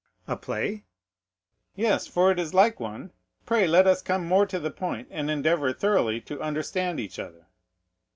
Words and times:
"A 0.27 0.35
play?" 0.35 0.83
"Yes, 1.75 2.07
for 2.07 2.31
it 2.31 2.39
is 2.39 2.55
like 2.55 2.79
one; 2.79 3.11
pray 3.45 3.67
let 3.67 3.85
us 3.85 4.01
come 4.01 4.25
more 4.25 4.47
to 4.47 4.57
the 4.59 4.71
point, 4.71 5.07
and 5.11 5.29
endeavor 5.29 5.71
thoroughly 5.73 6.19
to 6.21 6.41
understand 6.41 6.99
each 6.99 7.19
other." 7.19 7.45